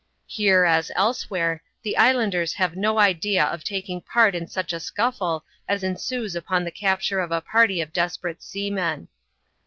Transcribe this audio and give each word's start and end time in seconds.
Here, 0.25 0.65
as 0.65 0.89
elsewhere, 0.95 1.61
the 1.83 1.95
islanders 1.95 2.53
have 2.53 2.75
no 2.75 2.97
idea 2.97 3.45
of 3.45 3.63
taidng 3.63 4.03
part 4.03 4.33
in 4.33 4.47
such 4.47 4.73
a 4.73 4.79
scuffle 4.79 5.45
as 5.67 5.83
ensues 5.83 6.35
upon 6.35 6.63
the 6.63 6.71
capture 6.71 7.19
of 7.19 7.31
a 7.31 7.39
party 7.39 7.81
of 7.81 7.93
desperate 7.93 8.41
seamen. 8.41 9.09